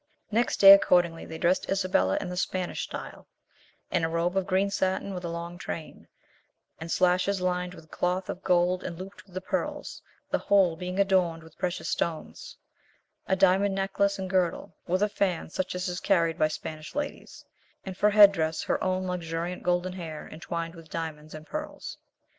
Next 0.31 0.57
day 0.57 0.71
accordingly 0.73 1.25
they 1.25 1.37
dressed 1.37 1.69
Isabella 1.69 2.17
in 2.19 2.27
the 2.29 2.35
Spanish 2.35 2.81
style, 2.85 3.27
in 3.91 4.03
a 4.03 4.09
robe 4.09 4.35
of 4.35 4.47
green 4.47 4.71
satin 4.71 5.13
with 5.13 5.23
a 5.23 5.29
long 5.29 5.59
train, 5.59 6.07
and 6.79 6.91
slashes 6.91 7.39
lined 7.39 7.75
with 7.75 7.91
cloth 7.91 8.27
of 8.27 8.41
gold 8.43 8.83
and 8.83 8.97
looped 8.97 9.23
with 9.25 9.35
the 9.35 9.41
pearls, 9.41 10.01
the 10.31 10.39
whole 10.39 10.75
being 10.75 10.99
adorned 10.99 11.43
with 11.43 11.55
precious 11.59 11.87
stones; 11.87 12.57
a 13.27 13.35
diamond 13.35 13.75
necklace 13.75 14.17
and 14.17 14.27
girdle, 14.27 14.73
with 14.87 15.03
a 15.03 15.07
fan 15.07 15.51
such 15.51 15.75
as 15.75 15.87
is 15.87 15.99
carried 15.99 16.39
by 16.39 16.47
Spanish 16.47 16.95
ladies; 16.95 17.45
and 17.85 17.95
for 17.95 18.09
head 18.09 18.31
dress 18.31 18.63
her 18.63 18.83
own 18.83 19.05
luxuriant 19.05 19.61
golden 19.61 19.93
hair 19.93 20.27
entwined 20.31 20.73
with 20.73 20.89
diamonds 20.89 21.35
and 21.35 21.45
pearls. 21.45 21.99